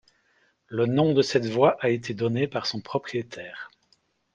[0.65, 3.69] Le nom de cette voie a été donné par son propriétaire.